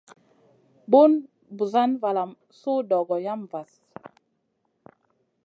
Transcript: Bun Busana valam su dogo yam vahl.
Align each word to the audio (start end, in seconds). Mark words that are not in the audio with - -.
Bun 0.95 1.17
Busana 1.59 2.01
valam 2.05 2.33
su 2.61 2.75
dogo 2.95 3.21
yam 3.27 3.45
vahl. 3.51 3.79